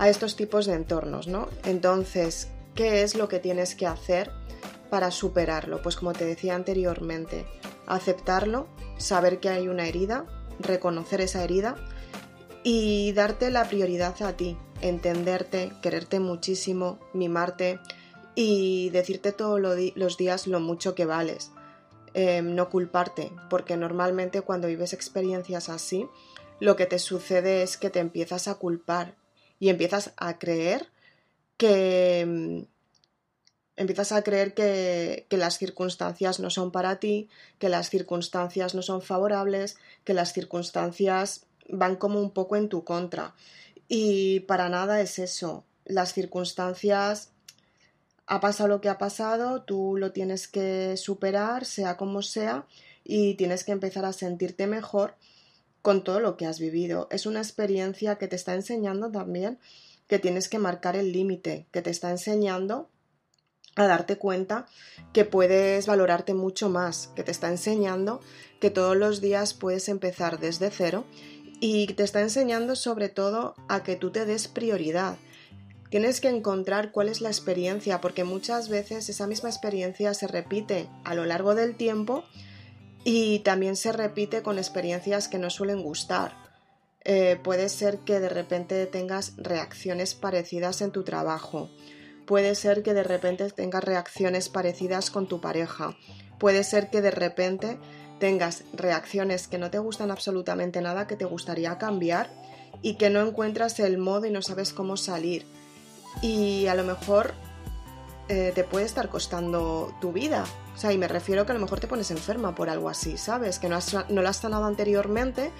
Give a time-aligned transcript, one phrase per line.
[0.00, 1.48] a estos tipos de entornos, ¿no?
[1.62, 4.30] Entonces, ¿qué es lo que tienes que hacer
[4.88, 5.82] para superarlo?
[5.82, 7.44] Pues como te decía anteriormente,
[7.86, 8.66] aceptarlo,
[8.96, 10.24] saber que hay una herida,
[10.58, 11.76] reconocer esa herida
[12.64, 17.78] y darte la prioridad a ti, entenderte, quererte muchísimo, mimarte
[18.34, 21.50] y decirte todos los días lo mucho que vales.
[22.14, 26.08] Em, no culparte, porque normalmente cuando vives experiencias así,
[26.58, 29.19] lo que te sucede es que te empiezas a culpar
[29.60, 30.88] y empiezas a creer
[31.56, 32.66] que em,
[33.76, 37.28] empiezas a creer que, las circunstancias no son para ti,
[37.58, 42.84] que las circunstancias no son favorables, que las circunstancias van como un poco en tu
[42.84, 43.34] contra.
[43.88, 45.64] Y para nada es eso.
[45.84, 47.30] Las circunstancias
[48.26, 52.66] ha pasado lo que ha pasado, tú lo tienes que superar, sea como sea,
[53.02, 55.16] y tienes que empezar a sentirte mejor
[55.82, 57.08] con todo lo que has vivido.
[57.10, 59.58] Es una experiencia que te está enseñando también
[60.06, 62.90] que tienes que marcar el límite, que te está enseñando
[63.76, 64.66] a darte cuenta
[65.12, 68.20] que puedes valorarte mucho más, que te está enseñando
[68.60, 71.04] que todos los días puedes empezar desde cero
[71.60, 75.16] y te está enseñando sobre todo a que tú te des prioridad,
[75.90, 80.88] Tienes que encontrar cuál es la experiencia, porque muchas veces esa misma experiencia se repite
[81.02, 82.22] a lo largo del tiempo
[83.04, 86.34] y también se repite con experiencias que no suelen gustar.
[87.04, 91.70] Eh, puede ser que de repente tengas reacciones parecidas en tu trabajo.
[92.26, 95.96] Puede ser que de repente tengas reacciones parecidas con tu pareja.
[96.38, 97.78] Puede ser que de repente
[98.18, 102.30] tengas reacciones que no te gustan absolutamente nada, que te gustaría cambiar
[102.82, 105.46] y que no encuentras el modo y no sabes cómo salir
[106.22, 107.34] y a lo mejor
[108.32, 110.44] eh, te puede estar costando tu vida.
[110.76, 113.18] O sea, y me refiero que a lo mejor te pones enferma por algo así,
[113.18, 113.58] ¿sabes?
[113.58, 113.76] Que no,
[114.08, 115.50] no lo has sanado anteriormente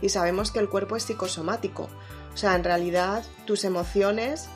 [0.00, 1.90] y sabemos que el cuerpo es psicosomático.
[2.32, 4.48] O sea, en realidad tus emociones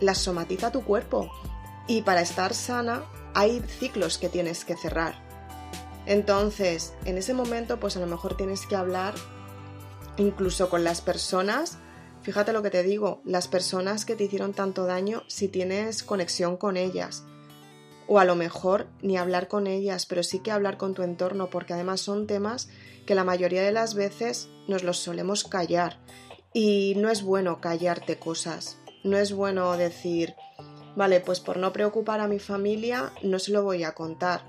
[0.00, 1.30] las somatiza tu cuerpo.
[1.86, 5.14] Y para estar sana hay ciclos que tienes que cerrar.
[6.04, 9.14] Entonces, en ese momento, pues a lo mejor tienes que hablar
[10.18, 11.78] incluso con las personas
[12.24, 16.56] Fíjate lo que te digo, las personas que te hicieron tanto daño, si tienes conexión
[16.56, 17.22] con ellas,
[18.06, 21.50] o a lo mejor ni hablar con ellas, pero sí que hablar con tu entorno,
[21.50, 22.70] porque además son temas
[23.06, 25.98] que la mayoría de las veces nos los solemos callar.
[26.54, 30.34] Y no es bueno callarte cosas, no es bueno decir,
[30.96, 34.44] vale, pues por no preocupar a mi familia no se lo voy a contar.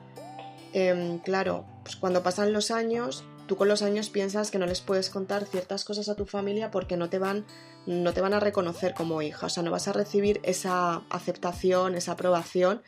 [0.71, 4.81] Em, claro, pues cuando pasan los años tú con los años piensas que no les
[4.81, 7.45] puedes contar ciertas cosas a tu familia porque no te van
[7.85, 11.95] no te van a reconocer como hija, o sea, no vas a recibir esa aceptación,
[11.95, 12.81] esa aprobación.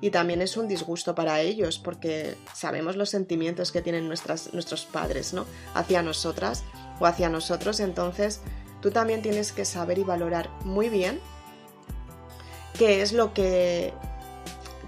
[0.00, 4.86] Y también es un disgusto para ellos porque sabemos los sentimientos que tienen nuestras, nuestros
[4.86, 5.44] padres, ¿no?
[5.74, 6.64] hacia nosotras
[6.98, 8.40] o hacia nosotros, entonces
[8.80, 11.20] tú también tienes que saber y valorar muy bien
[12.78, 13.92] qué es lo que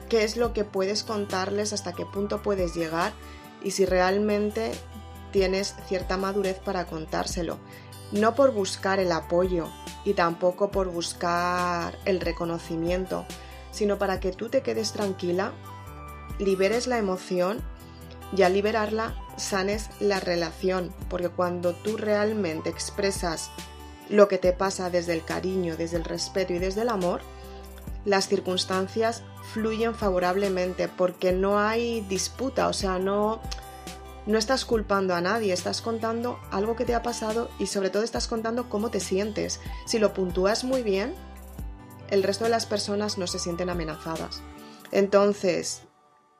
[0.09, 3.13] qué es lo que puedes contarles, hasta qué punto puedes llegar
[3.65, 4.73] y si realmente
[5.33, 7.59] tienes cierta madurez para contárselo.
[8.13, 9.69] No por buscar el apoyo
[10.05, 13.27] y tampoco por buscar el reconocimiento,
[13.71, 15.53] sino para que tú te quedes tranquila,
[16.39, 17.61] liberes la emoción
[18.37, 23.51] y al liberarla sanes la relación, porque cuando tú realmente expresas
[24.09, 27.23] lo que te pasa desde el cariño, desde el respeto y desde el amor,
[28.05, 29.23] las circunstancias
[29.53, 33.41] fluyen favorablemente porque no hay disputa, o sea, no,
[34.27, 38.03] no estás culpando a nadie, estás contando algo que te ha pasado y sobre todo
[38.03, 39.61] estás contando cómo te sientes.
[39.87, 41.15] Si lo puntúas muy bien,
[42.11, 44.43] el resto de las personas no se sienten amenazadas.
[44.93, 45.83] Entonces,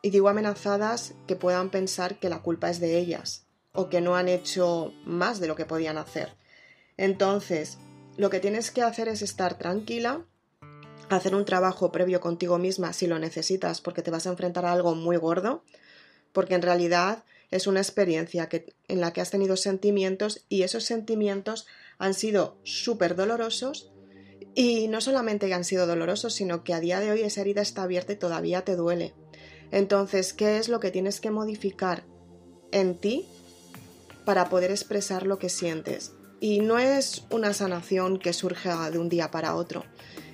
[0.03, 4.17] y digo amenazadas que puedan pensar que la culpa es de ellas o que no
[4.17, 6.37] han hecho más de lo que podían hacer.
[6.97, 7.79] Entonces,
[8.17, 10.27] lo que tienes que hacer es estar tranquila,
[11.09, 14.73] hacer un trabajo previo contigo misma si lo necesitas porque te vas a enfrentar a
[14.73, 15.65] algo muy gordo,
[16.33, 20.85] porque en realidad es una experiencia que, en la que has tenido sentimientos y esos
[20.85, 21.67] sentimientos
[21.99, 23.93] han sido súper dolorosos
[24.55, 27.83] y no solamente han sido dolorosos, sino que a día de hoy esa herida está
[27.83, 29.15] abierta y todavía te duele.
[29.71, 32.05] Entonces, ¿qué es lo que tienes que modificar
[32.73, 33.27] en ti
[34.25, 36.13] para poder expresar lo que sientes?
[36.41, 39.85] Y no es una sanación que surge de un día para otro,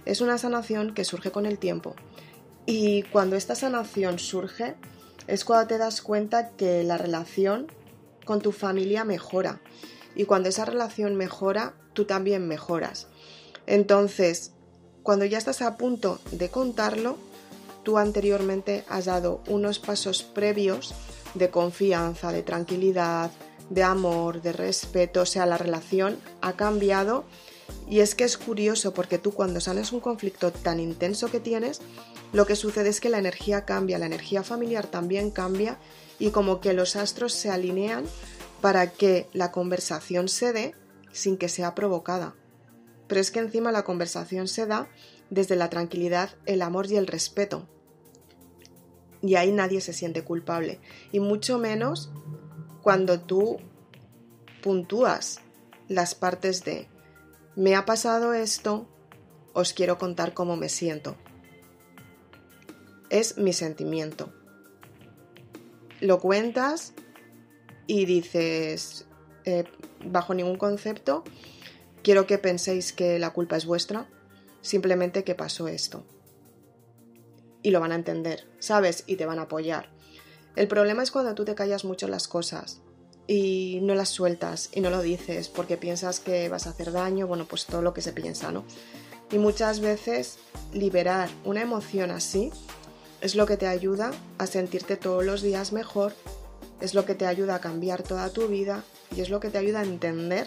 [0.04, 1.96] es una sanación que surge con el tiempo.
[2.64, 4.76] Y cuando esta sanación surge,
[5.28, 7.68] es cuando te das cuenta que la relación
[8.24, 9.60] con tu familia mejora.
[10.16, 13.06] Y cuando esa relación mejora, tú también mejoras.
[13.66, 14.52] Entonces,
[15.02, 17.16] cuando ya estás a punto de contarlo,
[17.84, 20.94] tú anteriormente has dado unos pasos previos
[21.34, 23.30] de confianza, de tranquilidad,
[23.68, 27.24] de amor, de respeto, o sea, la relación ha cambiado
[27.86, 31.80] Y es que es curioso porque tú cuando sales un conflicto tan intenso que tienes,
[32.32, 35.78] lo que sucede es que la energía cambia, la energía familiar también cambia
[36.18, 38.04] y como que los astros se alinean
[38.60, 40.74] para que la conversación se dé
[41.12, 42.34] sin que sea provocada.
[43.06, 44.88] Pero es que encima la conversación se da
[45.30, 47.66] desde la tranquilidad, el amor y el respeto.
[49.22, 50.80] Y ahí nadie se siente culpable.
[51.12, 52.10] Y mucho menos
[52.82, 53.58] cuando tú
[54.62, 55.40] puntúas
[55.88, 56.88] las partes de
[57.56, 58.86] me ha pasado esto,
[59.52, 61.16] os quiero contar cómo me siento.
[63.10, 64.32] Es mi sentimiento.
[66.00, 66.92] Lo cuentas
[67.86, 69.06] y dices,
[69.44, 69.64] eh,
[70.04, 71.24] bajo ningún concepto,
[72.02, 74.08] quiero que penséis que la culpa es vuestra,
[74.60, 76.04] simplemente que pasó esto.
[77.62, 79.04] Y lo van a entender, ¿sabes?
[79.06, 79.90] Y te van a apoyar.
[80.54, 82.80] El problema es cuando tú te callas mucho las cosas
[83.26, 87.26] y no las sueltas y no lo dices porque piensas que vas a hacer daño,
[87.26, 88.64] bueno, pues todo lo que se piensa, ¿no?
[89.30, 90.38] Y muchas veces
[90.72, 92.50] liberar una emoción así
[93.20, 96.12] es lo que te ayuda a sentirte todos los días mejor,
[96.80, 98.84] es lo que te ayuda a cambiar toda tu vida
[99.14, 100.46] y es lo que te ayuda a entender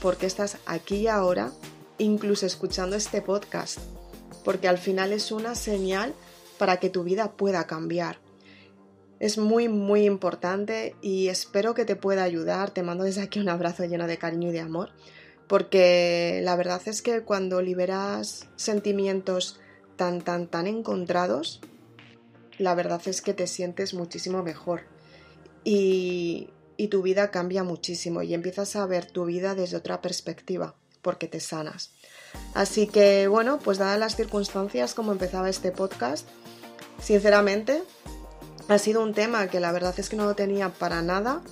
[0.00, 1.52] por qué estás aquí y ahora,
[1.98, 3.78] incluso escuchando este podcast,
[4.44, 6.14] porque al final es una señal
[6.58, 8.18] para que tu vida pueda cambiar
[9.22, 12.72] es muy, muy importante y espero que te pueda ayudar.
[12.72, 14.90] Te mando desde aquí un abrazo lleno de cariño y de amor,
[15.46, 19.60] porque la verdad es que cuando liberas sentimientos
[19.94, 21.60] tan, tan, tan encontrados,
[22.58, 24.82] la verdad es que te sientes muchísimo mejor
[25.64, 30.74] y, y tu vida cambia muchísimo y empiezas a ver tu vida desde otra perspectiva,
[31.00, 31.92] porque te sanas.
[32.54, 36.26] Así que bueno, pues dadas las circunstancias como empezaba este podcast,
[37.00, 37.82] sinceramente
[38.68, 41.42] ha sido un tema que la verdad es que no lo tenía para nada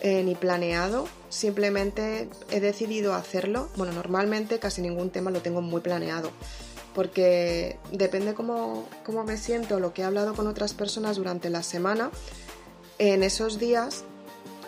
[0.00, 3.68] eh, ni planeado, simplemente he decidido hacerlo.
[3.76, 6.32] Bueno, normalmente casi ningún tema lo tengo muy planeado,
[6.94, 11.62] porque depende cómo, cómo me siento, lo que he hablado con otras personas durante la
[11.62, 12.10] semana,
[12.98, 14.04] en esos días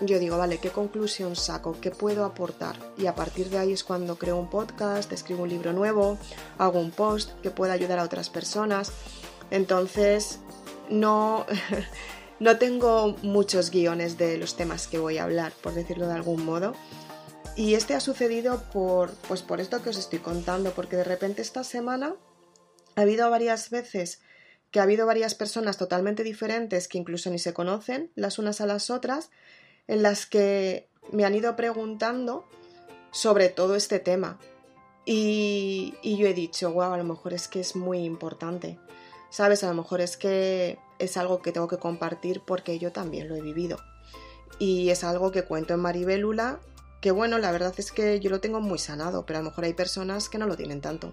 [0.00, 1.76] yo digo, vale, ¿qué conclusión saco?
[1.80, 2.76] ¿Qué puedo aportar?
[2.98, 6.18] Y a partir de ahí es cuando creo un podcast, escribo un libro nuevo,
[6.58, 8.92] hago un post que pueda ayudar a otras personas.
[9.50, 10.40] Entonces,
[10.90, 11.46] no,
[12.40, 16.44] no tengo muchos guiones de los temas que voy a hablar, por decirlo de algún
[16.44, 16.74] modo.
[17.56, 21.40] Y este ha sucedido por, pues por esto que os estoy contando, porque de repente
[21.40, 22.16] esta semana
[22.96, 24.20] ha habido varias veces
[24.72, 28.66] que ha habido varias personas totalmente diferentes que incluso ni se conocen las unas a
[28.66, 29.30] las otras,
[29.86, 32.44] en las que me han ido preguntando
[33.12, 34.40] sobre todo este tema.
[35.06, 38.80] Y, y yo he dicho, wow, a lo mejor es que es muy importante.
[39.30, 39.62] ¿Sabes?
[39.62, 43.36] A lo mejor es que es algo que tengo que compartir porque yo también lo
[43.36, 43.78] he vivido.
[44.58, 46.58] Y es algo que cuento en Maribélula,
[47.04, 49.64] que bueno, la verdad es que yo lo tengo muy sanado, pero a lo mejor
[49.64, 51.12] hay personas que no lo tienen tanto.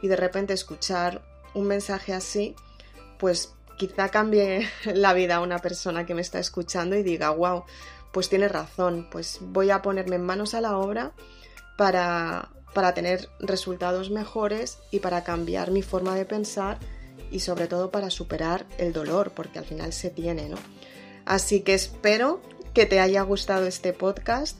[0.00, 1.22] Y de repente escuchar
[1.54, 2.54] un mensaje así,
[3.18, 7.64] pues quizá cambie la vida a una persona que me está escuchando y diga, wow,
[8.12, 11.10] pues tiene razón, pues voy a ponerme manos a la obra
[11.76, 16.78] para, para tener resultados mejores y para cambiar mi forma de pensar
[17.32, 20.58] y sobre todo para superar el dolor, porque al final se tiene, ¿no?
[21.24, 22.40] Así que espero
[22.72, 24.58] que te haya gustado este podcast.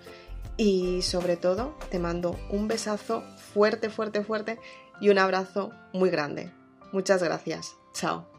[0.56, 3.22] y sobre todo te mando un besazo
[3.54, 4.58] fuerte, fuerte, fuerte
[5.00, 6.52] y un abrazo muy grande.
[6.92, 7.76] Muchas gracias.
[7.98, 8.37] Tchau!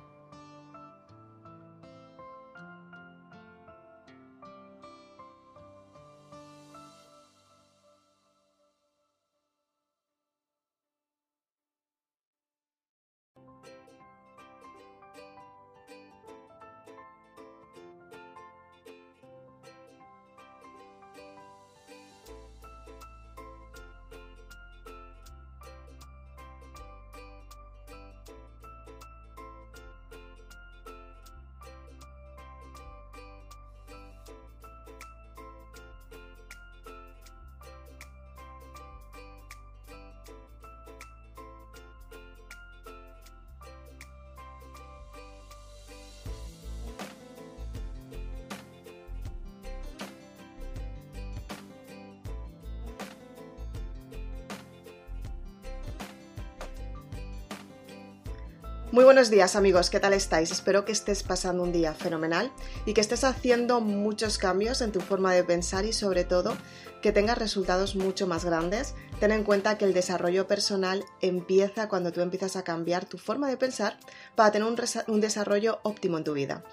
[58.91, 60.49] Muy buenos días amigos, ¿qué tal estáis?
[60.49, 62.51] Espero que estés pasando un día fenomenal
[62.87, 66.57] y que estés haciendo muchos cambios en tu forma de pensar y sobre todo
[67.03, 68.95] que tengas resultados mucho más grandes.
[69.19, 73.47] Ten en cuenta que el desarrollo personal empieza cuando tú empiezas a cambiar tu forma
[73.47, 73.99] de pensar
[74.33, 74.67] para tener
[75.07, 76.63] un, desarrollo óptimo en tu vida.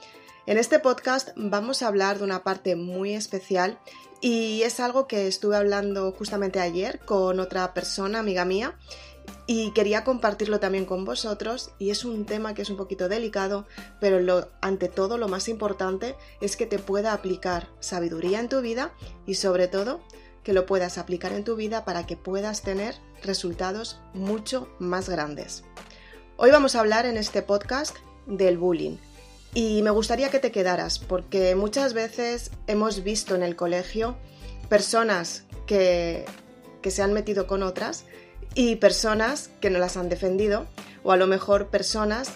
[0.47, 3.79] En este podcast vamos a hablar de una parte muy especial
[4.23, 8.75] y es algo que estuve hablando justamente ayer con otra persona, amiga mía,
[9.47, 13.67] y quería compartirlo también con vosotros y es un tema que es un poquito delicado,
[14.01, 18.61] pero lo, ante todo lo más importante es que te pueda aplicar sabiduría en tu
[18.61, 18.93] vida
[19.27, 20.01] y sobre todo
[20.43, 25.65] que lo puedas aplicar en tu vida para que puedas tener resultados mucho más grandes.
[26.37, 28.97] Hoy vamos a hablar en este podcast del bullying
[29.55, 34.17] y me gustaría que te quedaras porque muchas veces hemos visto en el colegio
[34.69, 36.25] personas que,
[36.83, 38.05] que se han metido con otras
[38.57, 40.67] y personas que no las han defendido
[41.05, 42.33] o a lo mejor personas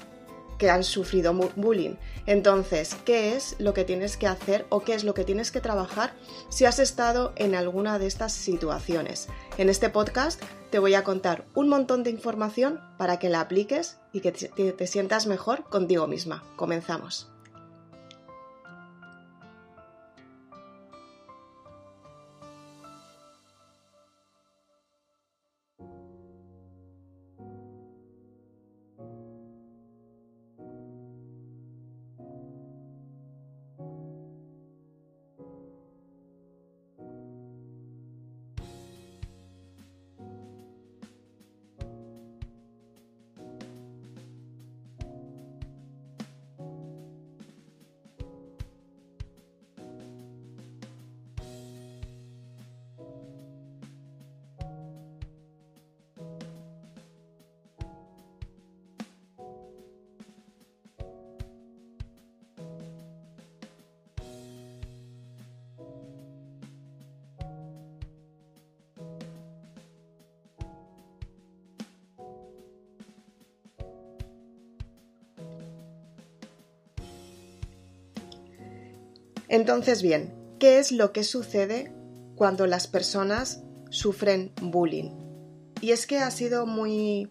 [0.58, 1.94] que han sufrido bullying.
[2.26, 5.62] Entonces, ¿qué es lo que tienes que hacer o qué es lo que tienes que
[5.62, 6.12] trabajar
[6.50, 9.28] si has estado en alguna de estas situaciones?
[9.56, 13.96] En este podcast te voy a contar un montón de información para que la apliques
[14.12, 16.44] y que te, sientas mejor contigo misma.
[16.56, 17.30] Comenzamos.
[79.50, 81.92] Entonces, bien, ¿qué es lo que sucede
[82.36, 85.10] cuando las personas sufren bullying?
[85.80, 87.28] Y es que ha sido muy,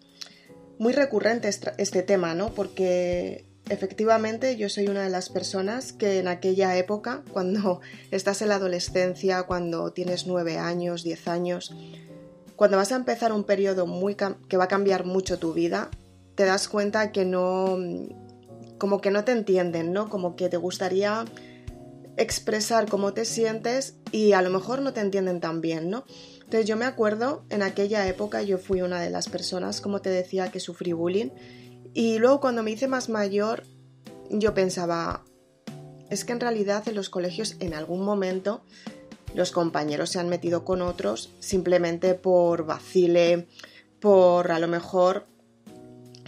[0.78, 2.52] muy recurrente este tema, ¿no?
[2.54, 8.48] Porque efectivamente yo soy una de las personas que en aquella época, cuando estás en
[8.48, 11.74] la adolescencia, cuando tienes nueve años, diez años,
[12.54, 15.88] cuando vas a empezar un periodo muy que va a cambiar mucho tu vida,
[16.34, 17.78] te das cuenta que no,
[18.76, 20.10] como que no te entienden, ¿no?
[20.10, 21.24] Como que te gustaría
[22.20, 26.04] expresar cómo te sientes y a lo mejor no te entienden tan bien, ¿no?
[26.34, 30.10] Entonces yo me acuerdo, en aquella época yo fui una de las personas, como te
[30.10, 31.30] decía, que sufrí bullying
[31.94, 33.64] y luego cuando me hice más mayor
[34.28, 35.24] yo pensaba,
[36.10, 38.62] es que en realidad en los colegios en algún momento
[39.34, 43.48] los compañeros se han metido con otros simplemente por vacile,
[43.98, 45.26] por a lo mejor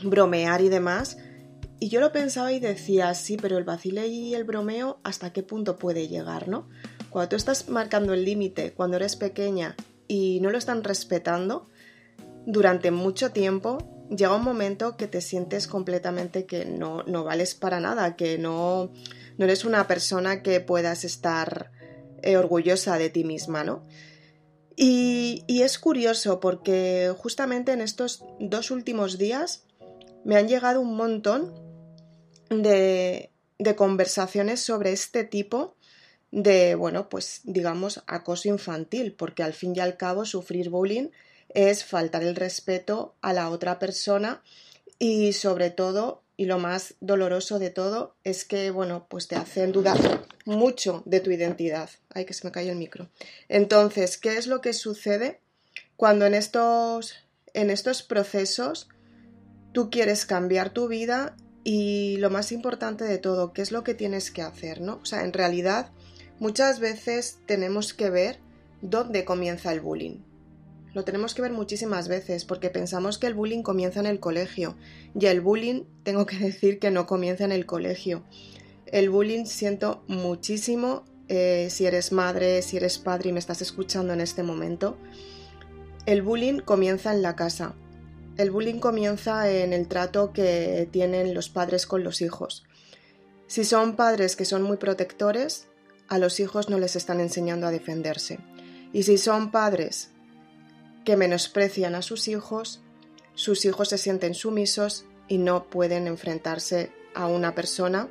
[0.03, 1.19] bromear y demás,
[1.83, 5.43] y yo lo pensaba y decía, sí, pero el vacile y el bromeo, ¿hasta qué
[5.43, 6.69] punto puede llegar, no?
[7.11, 9.75] Cuando tú estás marcando el límite, cuando eres pequeña
[10.07, 11.67] y no lo están respetando,
[12.47, 17.81] durante mucho tiempo llega un momento que te sientes completamente que no, no vales para
[17.81, 18.93] nada, que no,
[19.37, 21.73] no eres una persona que puedas estar
[22.23, 23.83] eh, orgullosa de ti misma, ¿no?
[24.77, 29.65] Y, y, es curioso porque justamente en estos dos últimos días
[30.25, 31.62] me han llegado un montón
[32.61, 33.31] de,
[33.77, 35.77] conversaciones sobre este tipo
[36.31, 41.09] de, bueno, pues digamos, acoso infantil, porque al fin y al cabo sufrir bullying
[41.55, 44.43] es faltar el respeto a la otra persona
[44.99, 49.73] y sobre todo, y lo más doloroso de todo, es que, bueno, pues te hacen
[49.73, 51.91] dudar mucho de tu identidad.
[52.13, 53.09] Ay, que se me cae el micro.
[53.49, 55.41] Entonces, ¿qué es lo que sucede
[55.97, 57.15] cuando en estos,
[57.55, 58.89] en estos procesos
[59.73, 63.95] tú quieres cambiar tu vida y lo más importante de todo, ¿qué es lo que
[63.95, 64.81] tienes que hacer?
[64.81, 64.99] ¿no?
[65.03, 65.91] O sea, en realidad
[66.39, 68.41] muchas veces tenemos que ver
[68.81, 70.19] dónde comienza el bullying.
[70.95, 74.77] Lo tenemos que ver muchísimas veces porque pensamos que el bullying comienza en el colegio
[75.19, 78.25] y el bullying tengo que decir que no comienza en el colegio.
[78.87, 84.13] El bullying siento muchísimo eh, si eres madre, si eres padre y me estás escuchando
[84.13, 84.99] en este momento.
[86.05, 87.75] El bullying comienza en la casa,
[88.39, 92.65] el bullying comienza en el trato que tienen los padres con los hijos.
[93.47, 95.69] Si son padres que son muy protectores,
[96.09, 98.39] a los hijos no les están enseñando a defenderse.
[98.93, 100.11] Y si son padres
[101.05, 102.83] que menosprecian a sus hijos,
[103.35, 108.09] sus hijos se sienten sumisos y no pueden enfrentarse a una persona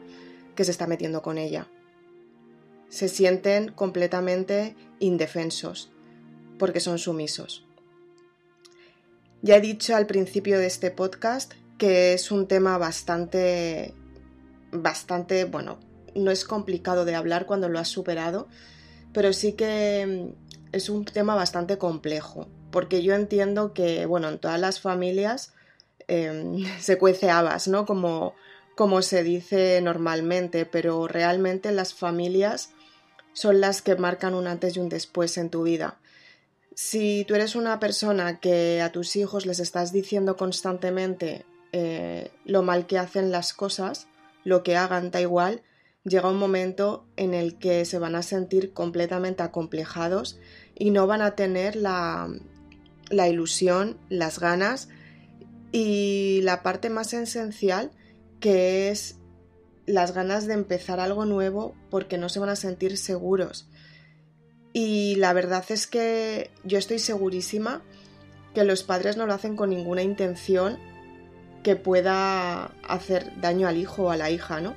[0.55, 1.67] que se está metiendo con ella.
[2.89, 5.91] Se sienten completamente indefensos
[6.59, 7.65] porque son sumisos.
[9.43, 13.95] Ya he dicho al principio de este podcast que es un tema bastante,
[14.71, 15.79] bastante, bueno,
[16.13, 18.47] no es complicado de hablar cuando lo has superado,
[19.13, 24.37] pero sí que mm, es un tema bastante complejo, porque yo entiendo que, bueno, en
[24.37, 25.53] todas las familias
[26.07, 27.87] em, se cuece habas, ¿no?
[27.87, 28.35] Como,
[28.75, 32.69] como se dice normalmente, pero realmente las familias
[33.33, 35.97] son las que marcan un antes y un después en tu vida.
[36.83, 42.63] Si tú eres una persona que a tus hijos les estás diciendo constantemente eh, lo
[42.63, 44.07] mal que hacen las cosas,
[44.43, 45.61] lo que hagan da igual,
[46.05, 50.39] llega un momento en el que se van a sentir completamente acomplejados
[50.73, 52.27] y no van a tener la,
[53.11, 54.89] la ilusión, las ganas
[55.71, 57.91] y la parte más esencial
[58.39, 59.17] que es
[59.85, 63.67] las ganas de empezar algo nuevo porque no se van a sentir seguros.
[64.73, 67.81] Y la verdad es que yo estoy segurísima
[68.53, 70.77] que los padres no lo hacen con ninguna intención
[71.63, 74.75] que pueda hacer daño al hijo o a la hija, ¿no?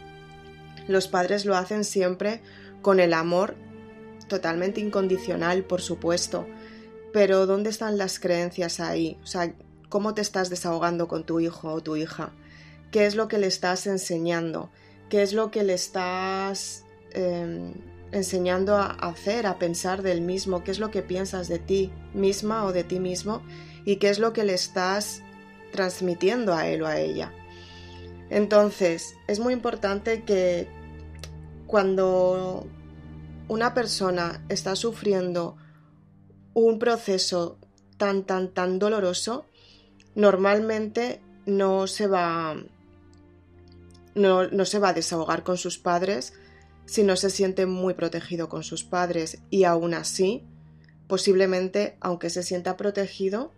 [0.86, 2.40] Los padres lo hacen siempre
[2.82, 3.56] con el amor
[4.28, 6.47] totalmente incondicional, por supuesto,
[7.12, 9.19] pero ¿dónde están las creencias ahí?
[9.23, 9.54] O sea,
[9.88, 12.32] ¿cómo te estás desahogando con tu hijo o tu hija?
[12.90, 14.71] ¿Qué es lo que le estás enseñando?
[15.08, 17.75] ¿Qué es lo que le estás em,
[18.14, 20.64] enseñando a hacer, a pensar del mismo?
[20.64, 23.42] ¿Qué es lo que piensas de ti misma o de ti mismo?
[23.84, 25.22] ¿Y qué es lo que le estás
[25.74, 27.32] transmitiendo a él o a ella.
[28.30, 30.68] Entonces, es muy importante que
[31.66, 32.64] cuando
[33.48, 35.56] una persona está sufriendo
[36.54, 37.58] un proceso
[37.96, 39.46] tan, tan, tan doloroso,
[40.14, 42.54] normalmente no se va,
[44.14, 46.34] no, no se va a desahogar con sus padres
[46.86, 50.44] si no se siente muy protegido con sus padres y aún así,
[51.06, 53.52] posiblemente, aunque se sienta protegido,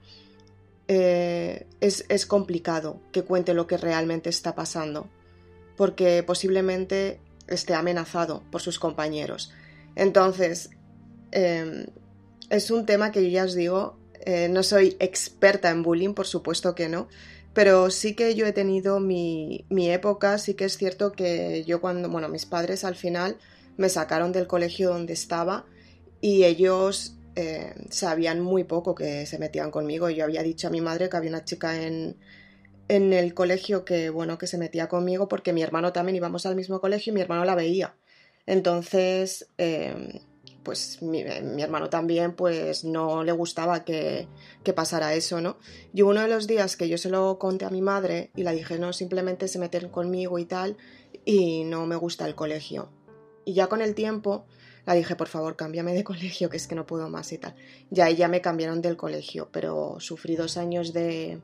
[0.88, 5.08] eh, es, complicado que cuente lo que realmente está pasando,
[5.76, 9.52] porque posiblemente esté amenazado por sus compañeros.
[9.96, 10.70] Entonces,
[11.32, 11.86] em,
[12.50, 16.26] es un tema que yo ya os digo, eh, no soy experta en bullying, por
[16.26, 17.08] supuesto que no,
[17.56, 21.80] pero sí que yo he tenido mi, mi época, sí que es cierto que yo
[21.80, 23.38] cuando, bueno, mis padres al final
[23.78, 25.64] me sacaron del colegio donde estaba
[26.20, 30.10] y ellos eh, sabían muy poco que se metían conmigo.
[30.10, 32.18] Yo había dicho a mi madre que había una chica en,
[32.88, 36.56] en el colegio que, bueno, que se metía conmigo porque mi hermano también íbamos al
[36.56, 37.96] mismo colegio y mi hermano la veía.
[38.44, 40.10] Entonces, em,
[40.66, 44.26] pues mi, hermano también, pues no le gustaba que,
[44.64, 45.58] que, pasara eso, ¿no?
[45.94, 48.50] Y uno de los días que yo se lo conté a mi madre y la
[48.50, 50.76] dije, no, simplemente se meten conmigo y tal,
[51.24, 52.88] y no me gusta el colegio.
[53.44, 54.44] Y ya con el tiempo
[54.86, 57.54] la dije, por favor, cámbiame de colegio, que es que no puedo más y tal.
[57.92, 61.40] Ya me cambiaron del colegio, pero sufrí dos años de,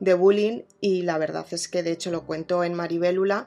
[0.00, 3.46] de bullying y la verdad es que de hecho lo cuento en Maribélula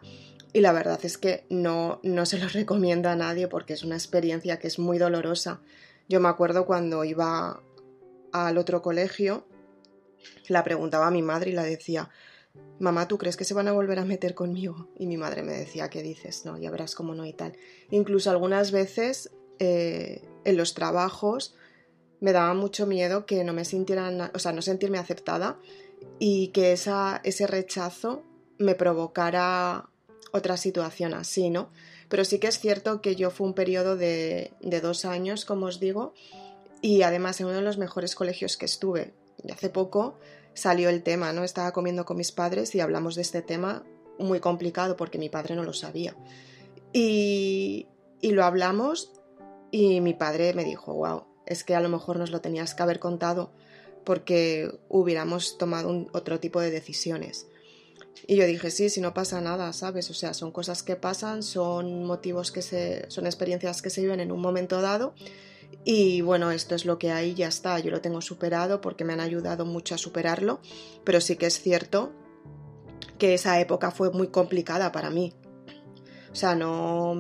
[0.54, 3.96] y la verdad es que no, no se lo recomiendo a nadie porque es una
[3.96, 5.62] experiencia que es muy dolorosa.
[6.10, 7.62] Yo me acuerdo cuando iba
[8.32, 9.46] al otro colegio,
[10.48, 12.10] la preguntaba a mi madre y la decía,
[12.80, 14.90] mamá, ¿tú crees que se van a volver a meter conmigo?
[14.98, 16.46] Y mi madre me decía, ¿qué dices?
[16.46, 17.54] No, ya verás cómo no y tal.
[17.90, 21.56] Incluso algunas veces eh, en los trabajos
[22.20, 25.60] me daba mucho miedo que no me sintieran, o sea, no sentirme aceptada
[26.20, 28.24] y que esa, ese rechazo
[28.58, 29.91] me provocara
[30.32, 31.70] otra situación así, ¿no?
[32.10, 35.80] Pero sí que es cierto que yo fue un periodo de, dos años, como os
[35.80, 36.14] digo,
[36.82, 39.14] y además en uno de los mejores colegios que estuve.
[39.44, 40.18] Y hace poco
[40.54, 41.44] salió el tema, ¿no?
[41.44, 43.84] Estaba comiendo con mis padres y hablamos de este tema
[44.20, 46.16] muy complicado porque mi padre no lo sabía.
[46.94, 47.88] Y,
[48.20, 49.14] y lo hablamos
[49.72, 52.84] y mi padre me dijo, wow, es que a lo mejor nos lo tenías que
[52.84, 53.52] haber contado
[54.04, 57.48] porque hubiéramos tomado otro tipo de decisiones.
[58.28, 60.10] Y yo dije, sí, si no pasa nada, ¿sabes?
[60.10, 64.20] O sea, son cosas que pasan, son motivos que se, son experiencias que se viven
[64.20, 65.14] en un momento dado
[65.84, 69.14] y bueno, esto es lo que hay, ya está, yo lo tengo superado porque me
[69.14, 70.60] han ayudado mucho a superarlo,
[71.04, 72.12] pero sí que es cierto
[73.18, 75.34] que esa época fue muy complicada para mí.
[76.32, 77.16] O sea, no...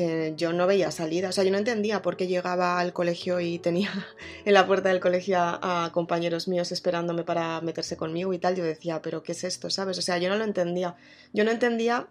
[0.00, 3.38] Eh, yo no veía salida, o sea, yo no entendía por qué llegaba al colegio
[3.40, 3.90] y tenía
[4.46, 8.56] en la puerta del colegio a, a, compañeros míos esperándome para meterse conmigo y tal.
[8.56, 9.68] Yo decía, pero ¿qué es esto?
[9.68, 9.98] ¿Sabes?
[9.98, 10.96] O sea, yo no lo entendía.
[11.34, 12.08] Yo no entendía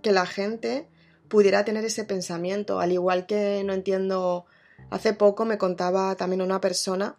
[0.00, 0.88] que la gente
[1.28, 4.46] pudiera tener ese pensamiento, al igual que no entiendo,
[4.90, 7.16] hace poco me contaba también una persona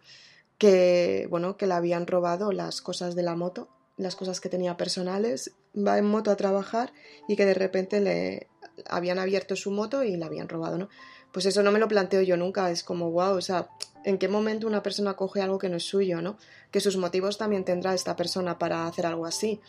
[0.58, 4.76] que, bueno, que le habían robado las cosas de la moto las cosas que tenía
[4.76, 6.92] personales, va en moto a trabajar
[7.26, 8.48] y que de repente le
[8.86, 10.88] habían abierto su moto y la habían robado, ¿no?
[11.32, 13.68] Pues eso no me lo planteo yo nunca, es como, wow, o sea,
[14.04, 16.38] ¿en qué momento una persona coge algo que no es suyo, ¿no?
[16.70, 19.60] Que sus motivos también tendrá esta persona para hacer algo así.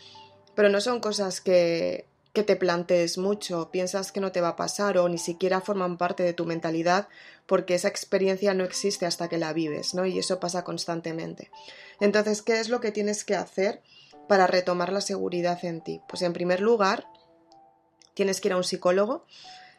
[0.54, 4.56] Pero no son cosas que, que te plantees mucho, piensas que no te va a
[4.56, 7.08] pasar o ni siquiera forman parte de tu mentalidad
[7.46, 10.06] porque esa experiencia no existe hasta que la vives, ¿no?
[10.06, 11.50] Y eso pasa constantemente.
[11.98, 13.82] Entonces, ¿qué es lo que tienes que hacer
[14.28, 16.00] para retomar la seguridad en ti?
[16.08, 17.06] Pues en primer lugar,
[18.14, 19.26] tienes que ir a un psicólogo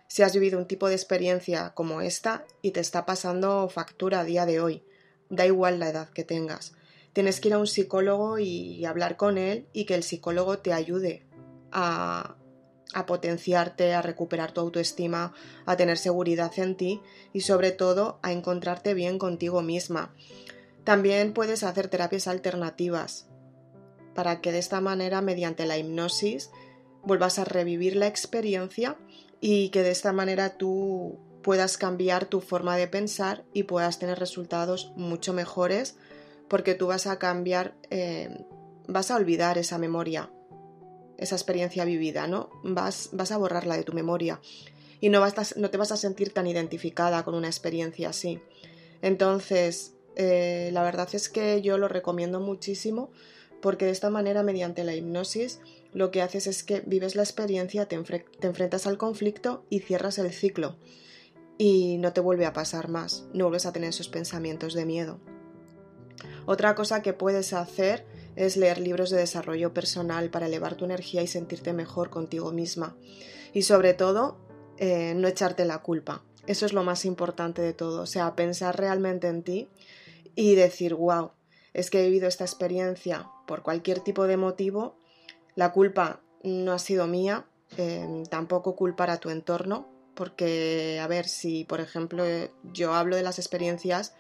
[0.07, 4.23] si has vivido un tipo de experiencia como esta y te está pasando factura a
[4.25, 4.83] día de hoy.
[5.29, 6.73] Da igual la edad que tengas.
[7.13, 10.73] Tienes que ir a un psicólogo y hablar con él y que el psicólogo te
[10.73, 11.25] ayude
[11.71, 12.35] a,
[12.93, 15.33] a potenciarte, a recuperar tu autoestima,
[15.65, 17.01] a tener seguridad en ti
[17.33, 20.13] y sobre todo a encontrarte bien contigo misma.
[20.83, 23.27] También puedes hacer terapias alternativas
[24.13, 26.49] para que de esta manera, mediante la hipnosis,
[27.03, 28.97] vuelvas a revivir la experiencia
[29.39, 34.19] y que de esta manera tú puedas cambiar tu forma de pensar y puedas tener
[34.19, 35.95] resultados mucho mejores
[36.47, 38.45] porque tú vas a cambiar, eh,
[38.87, 40.29] vas a olvidar esa memoria
[41.21, 42.49] esa experiencia vivida, ¿no?
[42.63, 44.41] Vas, vas a borrarla de tu memoria
[44.99, 48.41] y no, vas no te vas a sentir tan identificada con una experiencia así.
[49.03, 53.11] Entonces, eh, la verdad es que yo lo recomiendo muchísimo
[53.61, 55.59] porque de esta manera, mediante la hipnosis,
[55.93, 60.32] lo que haces es que vives la experiencia, te, enfrentas al conflicto y cierras el
[60.32, 60.77] ciclo.
[61.58, 65.19] Y no te vuelve a pasar más, no vuelves a tener esos pensamientos de miedo.
[66.45, 71.21] Otra cosa que puedes hacer es leer libros de desarrollo personal para elevar tu energía
[71.21, 72.95] y sentirte mejor contigo misma.
[73.54, 74.38] Y sobre todo,
[74.77, 76.23] eh, no echarte la culpa.
[76.47, 78.01] Eso es lo más importante de todo.
[78.01, 79.69] O sea, pensar realmente en ti
[80.36, 81.32] y decir, wow,
[81.73, 84.97] es que he vivido esta experiencia por cualquier tipo de motivo.
[85.55, 87.45] La culpa no ha sido mía,
[87.77, 92.23] eh, tampoco culpar a tu entorno, porque, a ver, si por ejemplo
[92.63, 94.13] yo hablo de las experiencias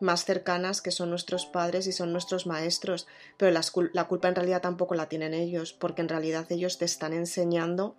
[0.00, 3.06] más cercanas que son nuestros padres y son nuestros maestros,
[3.36, 3.52] pero
[3.92, 7.96] la culpa en realidad tampoco la tienen ellos, porque en realidad ellos te están enseñando,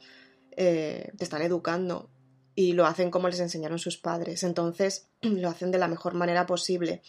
[0.58, 2.10] eh, te están educando
[2.54, 6.46] y lo hacen como les enseñaron sus padres, entonces lo hacen de la mejor manera
[6.46, 7.02] posible.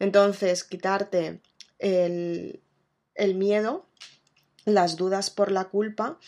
[0.00, 1.40] Entonces, quitarte
[1.78, 2.60] el,
[3.14, 3.86] el miedo,
[4.64, 6.18] las dudas por la culpa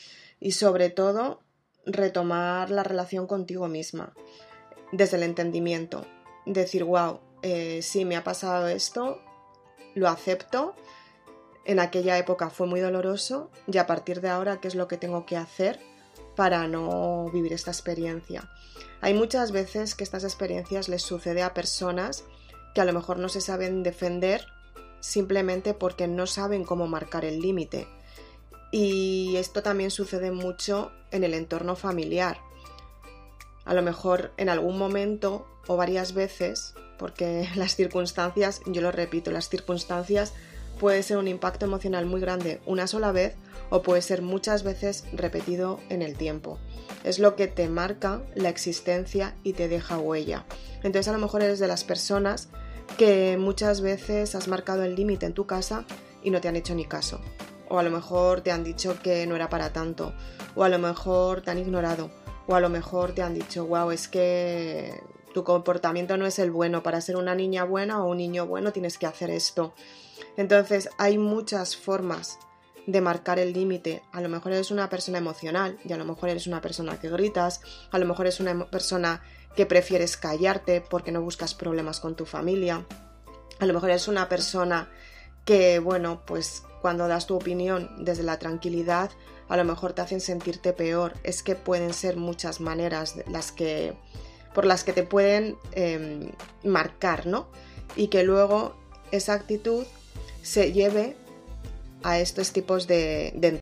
[0.40, 1.40] y sobre todo
[1.84, 4.12] retomar la relación contigo misma
[4.92, 6.06] desde el entendimiento.
[6.44, 9.20] Decir, wow, eh, sí, me ha pasado esto,
[9.94, 10.74] lo acepto,
[11.64, 14.96] en aquella época fue muy doloroso y a partir de ahora, ¿qué es lo que
[14.96, 15.80] tengo que hacer
[16.36, 18.48] para no vivir esta experiencia?
[19.00, 22.24] Hay muchas veces que estas experiencias les sucede a personas
[22.74, 24.46] que a lo mejor no se saben defender
[25.00, 27.88] simplemente porque no saben cómo marcar el límite.
[28.70, 32.38] Y esto también sucede mucho en el entorno familiar.
[33.64, 39.30] A lo mejor en algún momento o varias veces porque las circunstancias, yo lo repito,
[39.30, 40.32] las circunstancias
[40.78, 43.34] puede ser un impacto emocional muy grande una sola vez
[43.70, 46.58] o puede ser muchas veces repetido en el tiempo.
[47.02, 50.44] Es lo que te marca la existencia y te deja huella.
[50.82, 52.48] Entonces a lo mejor eres de las personas
[52.98, 55.84] que muchas veces has marcado el límite en tu casa
[56.22, 57.20] y no te han hecho ni caso.
[57.68, 60.12] O a lo mejor te han dicho que no era para tanto.
[60.54, 62.10] O a lo mejor te han ignorado.
[62.46, 65.02] O a lo mejor te han dicho, wow, es que
[65.34, 68.72] tu comportamiento no es el bueno, para ser una niña buena o un niño bueno
[68.72, 69.74] tienes que hacer esto.
[70.36, 72.38] Entonces hay muchas formas
[72.86, 74.02] de marcar el límite.
[74.12, 77.10] A lo mejor eres una persona emocional y a lo mejor eres una persona que
[77.10, 79.22] gritas, a lo mejor eres una persona
[79.54, 82.86] que prefieres callarte porque no buscas problemas con tu familia.
[83.58, 84.88] A lo mejor eres una persona
[85.44, 89.10] que, bueno, pues cuando das tu opinión desde la tranquilidad,
[89.48, 91.14] a lo mejor te hacen sentirte peor.
[91.24, 93.96] Es que pueden ser muchas maneras las que
[94.54, 96.30] por las que te pueden em,
[96.62, 97.48] marcar, ¿no?
[97.96, 98.76] Y que luego
[99.10, 99.84] esa actitud
[100.42, 101.16] se lleve
[102.04, 103.32] a estos tipos de,